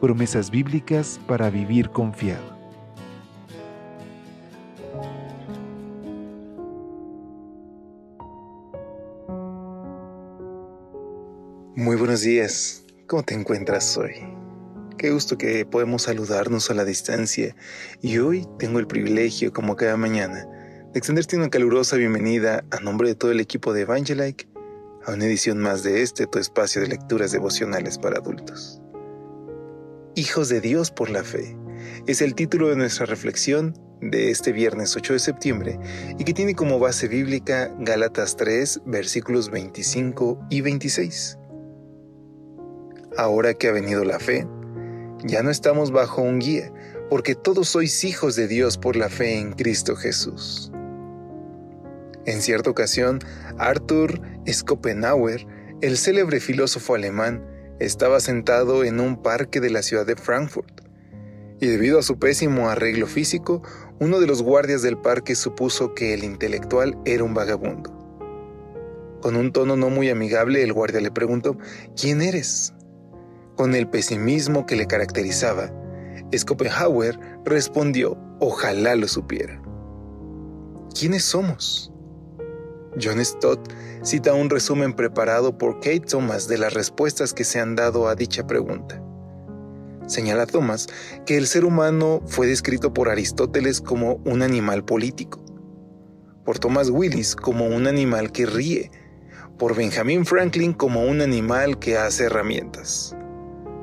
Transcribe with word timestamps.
Promesas 0.00 0.52
bíblicas 0.52 1.18
para 1.26 1.50
vivir 1.50 1.90
confiado. 1.90 2.56
Muy 11.74 11.96
buenos 11.96 12.20
días. 12.20 12.84
¿Cómo 13.08 13.24
te 13.24 13.34
encuentras 13.34 13.96
hoy? 13.96 14.14
Qué 14.98 15.10
gusto 15.10 15.36
que 15.36 15.66
podemos 15.66 16.02
saludarnos 16.02 16.70
a 16.70 16.74
la 16.74 16.84
distancia 16.84 17.56
y 18.00 18.18
hoy 18.18 18.46
tengo 18.60 18.78
el 18.78 18.86
privilegio, 18.86 19.52
como 19.52 19.74
cada 19.74 19.96
mañana, 19.96 20.46
de 20.92 20.98
extenderte 20.98 21.36
una 21.36 21.50
calurosa 21.50 21.96
bienvenida 21.96 22.64
a 22.70 22.78
nombre 22.78 23.08
de 23.08 23.14
todo 23.16 23.32
el 23.32 23.40
equipo 23.40 23.72
de 23.72 23.80
Evangelike 23.80 24.48
a 25.06 25.14
una 25.14 25.24
edición 25.24 25.58
más 25.58 25.82
de 25.82 26.02
este 26.02 26.28
tu 26.28 26.38
espacio 26.38 26.82
de 26.82 26.86
lecturas 26.86 27.32
devocionales 27.32 27.98
para 27.98 28.18
adultos. 28.18 28.80
Hijos 30.18 30.48
de 30.48 30.60
Dios 30.60 30.90
por 30.90 31.10
la 31.10 31.22
fe 31.22 31.56
es 32.08 32.22
el 32.22 32.34
título 32.34 32.70
de 32.70 32.74
nuestra 32.74 33.06
reflexión 33.06 33.78
de 34.00 34.32
este 34.32 34.50
viernes 34.50 34.96
8 34.96 35.12
de 35.12 35.18
septiembre 35.20 35.78
y 36.18 36.24
que 36.24 36.34
tiene 36.34 36.56
como 36.56 36.80
base 36.80 37.06
bíblica 37.06 37.72
Gálatas 37.78 38.34
3 38.34 38.80
versículos 38.84 39.48
25 39.48 40.40
y 40.50 40.60
26. 40.60 41.38
Ahora 43.16 43.54
que 43.54 43.68
ha 43.68 43.72
venido 43.72 44.02
la 44.02 44.18
fe, 44.18 44.44
ya 45.22 45.44
no 45.44 45.50
estamos 45.50 45.92
bajo 45.92 46.20
un 46.20 46.40
guía, 46.40 46.72
porque 47.08 47.36
todos 47.36 47.68
sois 47.68 48.02
hijos 48.02 48.34
de 48.34 48.48
Dios 48.48 48.76
por 48.76 48.96
la 48.96 49.10
fe 49.10 49.38
en 49.38 49.52
Cristo 49.52 49.94
Jesús. 49.94 50.72
En 52.26 52.42
cierta 52.42 52.70
ocasión, 52.70 53.20
Arthur 53.56 54.20
Schopenhauer, 54.48 55.46
el 55.80 55.96
célebre 55.96 56.40
filósofo 56.40 56.96
alemán, 56.96 57.40
estaba 57.80 58.20
sentado 58.20 58.84
en 58.84 59.00
un 59.00 59.22
parque 59.22 59.60
de 59.60 59.70
la 59.70 59.82
ciudad 59.82 60.06
de 60.06 60.16
Frankfurt, 60.16 60.82
y 61.60 61.66
debido 61.66 61.98
a 61.98 62.02
su 62.02 62.18
pésimo 62.18 62.68
arreglo 62.68 63.06
físico, 63.06 63.62
uno 64.00 64.20
de 64.20 64.26
los 64.26 64.42
guardias 64.42 64.82
del 64.82 64.96
parque 64.98 65.34
supuso 65.34 65.94
que 65.94 66.14
el 66.14 66.24
intelectual 66.24 66.96
era 67.04 67.24
un 67.24 67.34
vagabundo. 67.34 67.90
Con 69.20 69.34
un 69.34 69.52
tono 69.52 69.76
no 69.76 69.90
muy 69.90 70.08
amigable, 70.10 70.62
el 70.62 70.72
guardia 70.72 71.00
le 71.00 71.10
preguntó, 71.10 71.58
¿quién 72.00 72.22
eres? 72.22 72.74
Con 73.56 73.74
el 73.74 73.88
pesimismo 73.88 74.66
que 74.66 74.76
le 74.76 74.86
caracterizaba, 74.86 75.72
Schopenhauer 76.32 77.18
respondió, 77.44 78.16
ojalá 78.38 78.94
lo 78.94 79.08
supiera. 79.08 79.60
¿Quiénes 80.94 81.24
somos? 81.24 81.92
John 83.00 83.24
Stott 83.24 83.72
cita 84.02 84.34
un 84.34 84.50
resumen 84.50 84.92
preparado 84.92 85.56
por 85.56 85.76
Kate 85.76 86.00
Thomas 86.00 86.48
de 86.48 86.58
las 86.58 86.74
respuestas 86.74 87.32
que 87.32 87.44
se 87.44 87.60
han 87.60 87.76
dado 87.76 88.08
a 88.08 88.14
dicha 88.14 88.46
pregunta. 88.46 89.02
Señala 90.06 90.46
Thomas 90.46 90.88
que 91.26 91.36
el 91.36 91.46
ser 91.46 91.64
humano 91.64 92.22
fue 92.26 92.46
descrito 92.46 92.92
por 92.92 93.08
Aristóteles 93.08 93.80
como 93.80 94.20
un 94.24 94.42
animal 94.42 94.84
político, 94.84 95.44
por 96.44 96.58
Thomas 96.58 96.90
Willis 96.90 97.36
como 97.36 97.66
un 97.66 97.86
animal 97.86 98.32
que 98.32 98.46
ríe, 98.46 98.90
por 99.58 99.76
Benjamin 99.76 100.24
Franklin 100.24 100.72
como 100.72 101.04
un 101.04 101.20
animal 101.20 101.78
que 101.78 101.98
hace 101.98 102.24
herramientas 102.24 103.14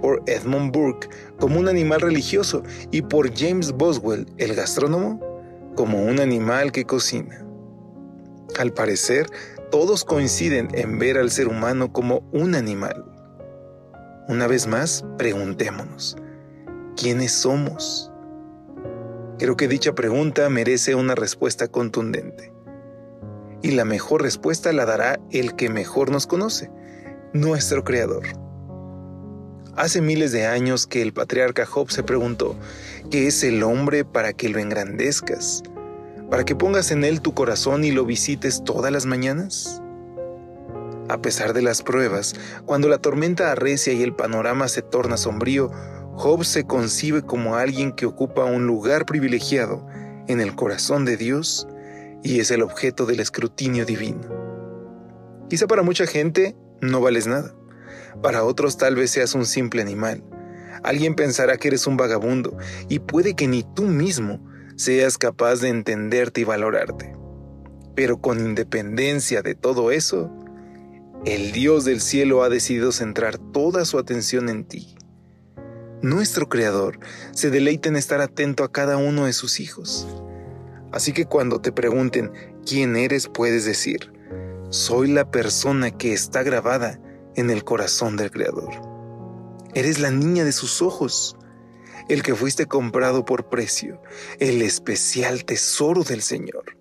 por 0.00 0.22
Edmund 0.26 0.72
Burke 0.72 1.08
como 1.38 1.58
un 1.58 1.68
animal 1.68 2.00
religioso 2.00 2.62
y 2.90 3.02
por 3.02 3.36
James 3.36 3.72
Boswell, 3.72 4.26
el 4.38 4.54
gastrónomo, 4.54 5.20
como 5.74 6.02
un 6.02 6.20
animal 6.20 6.72
que 6.72 6.84
cocina. 6.84 7.47
Al 8.58 8.72
parecer, 8.72 9.30
todos 9.70 10.04
coinciden 10.04 10.66
en 10.72 10.98
ver 10.98 11.16
al 11.16 11.30
ser 11.30 11.46
humano 11.46 11.92
como 11.92 12.28
un 12.32 12.56
animal. 12.56 13.04
Una 14.26 14.48
vez 14.48 14.66
más, 14.66 15.04
preguntémonos, 15.16 16.16
¿quiénes 16.96 17.30
somos? 17.30 18.10
Creo 19.38 19.56
que 19.56 19.68
dicha 19.68 19.94
pregunta 19.94 20.50
merece 20.50 20.96
una 20.96 21.14
respuesta 21.14 21.68
contundente. 21.68 22.52
Y 23.62 23.70
la 23.70 23.84
mejor 23.84 24.22
respuesta 24.22 24.72
la 24.72 24.84
dará 24.84 25.20
el 25.30 25.54
que 25.54 25.68
mejor 25.68 26.10
nos 26.10 26.26
conoce, 26.26 26.68
nuestro 27.32 27.84
Creador. 27.84 28.24
Hace 29.76 30.00
miles 30.00 30.32
de 30.32 30.46
años 30.46 30.88
que 30.88 31.00
el 31.02 31.12
patriarca 31.12 31.64
Job 31.64 31.92
se 31.92 32.02
preguntó, 32.02 32.56
¿qué 33.12 33.28
es 33.28 33.44
el 33.44 33.62
hombre 33.62 34.04
para 34.04 34.32
que 34.32 34.48
lo 34.48 34.58
engrandezcas? 34.58 35.62
¿Para 36.30 36.44
que 36.44 36.54
pongas 36.54 36.90
en 36.90 37.04
él 37.04 37.22
tu 37.22 37.32
corazón 37.32 37.84
y 37.84 37.90
lo 37.90 38.04
visites 38.04 38.62
todas 38.62 38.92
las 38.92 39.06
mañanas? 39.06 39.82
A 41.08 41.22
pesar 41.22 41.54
de 41.54 41.62
las 41.62 41.82
pruebas, 41.82 42.34
cuando 42.66 42.88
la 42.88 42.98
tormenta 42.98 43.50
arrecia 43.50 43.94
y 43.94 44.02
el 44.02 44.14
panorama 44.14 44.68
se 44.68 44.82
torna 44.82 45.16
sombrío, 45.16 45.70
Job 46.16 46.44
se 46.44 46.64
concibe 46.64 47.22
como 47.22 47.56
alguien 47.56 47.92
que 47.92 48.04
ocupa 48.04 48.44
un 48.44 48.66
lugar 48.66 49.06
privilegiado 49.06 49.86
en 50.26 50.42
el 50.42 50.54
corazón 50.54 51.06
de 51.06 51.16
Dios 51.16 51.66
y 52.22 52.40
es 52.40 52.50
el 52.50 52.60
objeto 52.60 53.06
del 53.06 53.20
escrutinio 53.20 53.86
divino. 53.86 54.20
Quizá 55.48 55.66
para 55.66 55.82
mucha 55.82 56.06
gente 56.06 56.54
no 56.82 57.00
vales 57.00 57.26
nada. 57.26 57.54
Para 58.22 58.44
otros 58.44 58.76
tal 58.76 58.96
vez 58.96 59.12
seas 59.12 59.34
un 59.34 59.46
simple 59.46 59.80
animal. 59.80 60.22
Alguien 60.82 61.14
pensará 61.14 61.56
que 61.56 61.68
eres 61.68 61.86
un 61.86 61.96
vagabundo 61.96 62.58
y 62.90 62.98
puede 62.98 63.34
que 63.34 63.48
ni 63.48 63.62
tú 63.62 63.84
mismo 63.84 64.46
seas 64.78 65.18
capaz 65.18 65.56
de 65.56 65.68
entenderte 65.68 66.42
y 66.42 66.44
valorarte. 66.44 67.14
Pero 67.96 68.20
con 68.20 68.38
independencia 68.38 69.42
de 69.42 69.56
todo 69.56 69.90
eso, 69.90 70.32
el 71.24 71.50
Dios 71.50 71.84
del 71.84 72.00
cielo 72.00 72.44
ha 72.44 72.48
decidido 72.48 72.92
centrar 72.92 73.38
toda 73.38 73.84
su 73.84 73.98
atención 73.98 74.48
en 74.48 74.64
ti. 74.64 74.94
Nuestro 76.00 76.48
Creador 76.48 77.00
se 77.32 77.50
deleita 77.50 77.88
en 77.88 77.96
estar 77.96 78.20
atento 78.20 78.62
a 78.62 78.70
cada 78.70 78.96
uno 78.98 79.26
de 79.26 79.32
sus 79.32 79.58
hijos. 79.58 80.06
Así 80.92 81.12
que 81.12 81.26
cuando 81.26 81.60
te 81.60 81.72
pregunten 81.72 82.30
quién 82.64 82.94
eres, 82.94 83.26
puedes 83.26 83.64
decir, 83.64 84.12
soy 84.70 85.08
la 85.08 85.28
persona 85.28 85.90
que 85.90 86.12
está 86.12 86.44
grabada 86.44 87.00
en 87.34 87.50
el 87.50 87.64
corazón 87.64 88.16
del 88.16 88.30
Creador. 88.30 88.70
Eres 89.74 89.98
la 89.98 90.12
niña 90.12 90.44
de 90.44 90.52
sus 90.52 90.82
ojos, 90.82 91.36
el 92.08 92.22
que 92.22 92.34
fuiste 92.34 92.66
comprado 92.66 93.24
por 93.24 93.48
precio, 93.48 94.00
el 94.38 94.62
especial 94.62 95.44
tesoro 95.44 96.02
del 96.02 96.22
Señor. 96.22 96.76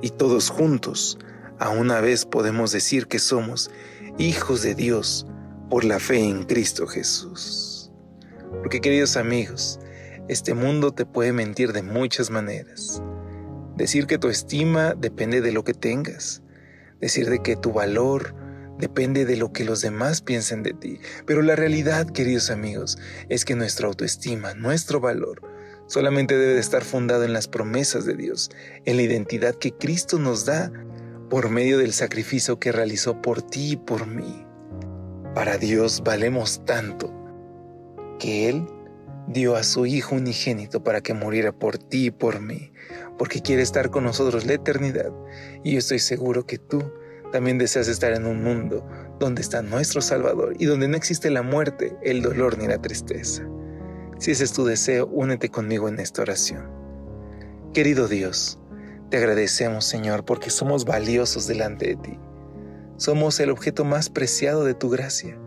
Y 0.00 0.10
todos 0.10 0.50
juntos, 0.50 1.18
a 1.58 1.70
una 1.70 2.00
vez 2.00 2.24
podemos 2.24 2.72
decir 2.72 3.06
que 3.06 3.18
somos 3.18 3.70
hijos 4.16 4.62
de 4.62 4.74
Dios 4.74 5.26
por 5.68 5.84
la 5.84 6.00
fe 6.00 6.20
en 6.20 6.44
Cristo 6.44 6.86
Jesús. 6.86 7.90
Porque 8.62 8.80
queridos 8.80 9.16
amigos, 9.16 9.78
este 10.28 10.54
mundo 10.54 10.92
te 10.92 11.04
puede 11.04 11.32
mentir 11.32 11.72
de 11.72 11.82
muchas 11.82 12.30
maneras. 12.30 13.02
Decir 13.76 14.06
que 14.06 14.18
tu 14.18 14.28
estima 14.28 14.94
depende 14.94 15.40
de 15.40 15.52
lo 15.52 15.64
que 15.64 15.74
tengas. 15.74 16.42
Decir 17.00 17.28
de 17.28 17.40
que 17.40 17.56
tu 17.56 17.72
valor 17.72 18.34
depende 18.78 19.24
de 19.24 19.36
lo 19.36 19.52
que 19.52 19.64
los 19.64 19.80
demás 19.80 20.22
piensen 20.22 20.62
de 20.62 20.72
ti. 20.72 21.00
Pero 21.26 21.42
la 21.42 21.56
realidad, 21.56 22.08
queridos 22.10 22.50
amigos, 22.50 22.98
es 23.28 23.44
que 23.44 23.54
nuestra 23.54 23.88
autoestima, 23.88 24.54
nuestro 24.54 25.00
valor, 25.00 25.42
solamente 25.86 26.36
debe 26.36 26.58
estar 26.58 26.84
fundado 26.84 27.24
en 27.24 27.32
las 27.32 27.48
promesas 27.48 28.04
de 28.04 28.14
Dios, 28.14 28.50
en 28.84 28.96
la 28.96 29.02
identidad 29.02 29.54
que 29.54 29.72
Cristo 29.72 30.18
nos 30.18 30.44
da 30.44 30.72
por 31.28 31.50
medio 31.50 31.78
del 31.78 31.92
sacrificio 31.92 32.58
que 32.58 32.72
realizó 32.72 33.20
por 33.20 33.42
ti 33.42 33.72
y 33.72 33.76
por 33.76 34.06
mí. 34.06 34.46
Para 35.34 35.58
Dios 35.58 36.02
valemos 36.04 36.64
tanto 36.64 37.12
que 38.18 38.48
Él 38.48 38.66
dio 39.28 39.56
a 39.56 39.62
su 39.62 39.86
Hijo 39.86 40.16
unigénito 40.16 40.82
para 40.82 41.02
que 41.02 41.14
muriera 41.14 41.52
por 41.52 41.78
ti 41.78 42.06
y 42.06 42.10
por 42.10 42.40
mí, 42.40 42.72
porque 43.18 43.42
quiere 43.42 43.62
estar 43.62 43.90
con 43.90 44.04
nosotros 44.04 44.46
la 44.46 44.54
eternidad. 44.54 45.12
Y 45.62 45.72
yo 45.72 45.78
estoy 45.78 45.98
seguro 45.98 46.46
que 46.46 46.58
tú 46.58 46.92
también 47.32 47.58
deseas 47.58 47.88
estar 47.88 48.12
en 48.12 48.26
un 48.26 48.42
mundo 48.42 48.86
donde 49.18 49.42
está 49.42 49.62
nuestro 49.62 50.00
Salvador 50.00 50.54
y 50.58 50.66
donde 50.66 50.88
no 50.88 50.96
existe 50.96 51.30
la 51.30 51.42
muerte, 51.42 51.96
el 52.02 52.22
dolor 52.22 52.58
ni 52.58 52.66
la 52.66 52.80
tristeza. 52.80 53.46
Si 54.18 54.30
ese 54.30 54.44
es 54.44 54.52
tu 54.52 54.64
deseo, 54.64 55.06
únete 55.06 55.48
conmigo 55.50 55.88
en 55.88 56.00
esta 56.00 56.22
oración. 56.22 56.70
Querido 57.72 58.08
Dios, 58.08 58.58
te 59.10 59.16
agradecemos 59.16 59.84
Señor 59.84 60.24
porque 60.24 60.50
somos 60.50 60.84
valiosos 60.84 61.46
delante 61.46 61.88
de 61.88 61.96
ti. 61.96 62.18
Somos 62.96 63.38
el 63.40 63.50
objeto 63.50 63.84
más 63.84 64.10
preciado 64.10 64.64
de 64.64 64.74
tu 64.74 64.90
gracia. 64.90 65.38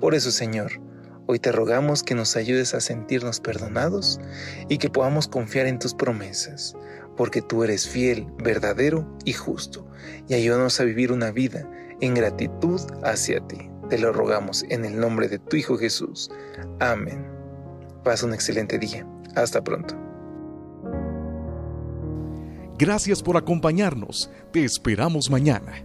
Por 0.00 0.14
eso 0.14 0.30
Señor, 0.30 0.80
Hoy 1.26 1.38
te 1.38 1.52
rogamos 1.52 2.02
que 2.02 2.14
nos 2.14 2.36
ayudes 2.36 2.74
a 2.74 2.80
sentirnos 2.80 3.40
perdonados 3.40 4.20
y 4.68 4.76
que 4.76 4.90
podamos 4.90 5.26
confiar 5.26 5.66
en 5.66 5.78
tus 5.78 5.94
promesas, 5.94 6.76
porque 7.16 7.40
tú 7.40 7.64
eres 7.64 7.88
fiel, 7.88 8.26
verdadero 8.42 9.08
y 9.24 9.32
justo, 9.32 9.86
y 10.28 10.34
ayúdanos 10.34 10.78
a 10.80 10.84
vivir 10.84 11.12
una 11.12 11.30
vida 11.30 11.66
en 12.02 12.12
gratitud 12.12 12.80
hacia 13.04 13.40
ti. 13.46 13.70
Te 13.88 13.98
lo 13.98 14.12
rogamos 14.12 14.66
en 14.68 14.84
el 14.84 15.00
nombre 15.00 15.28
de 15.28 15.38
tu 15.38 15.56
Hijo 15.56 15.78
Jesús. 15.78 16.30
Amén. 16.80 17.26
Pasa 18.02 18.26
un 18.26 18.34
excelente 18.34 18.78
día. 18.78 19.06
Hasta 19.34 19.64
pronto. 19.64 19.96
Gracias 22.78 23.22
por 23.22 23.38
acompañarnos. 23.38 24.30
Te 24.52 24.64
esperamos 24.64 25.30
mañana. 25.30 25.84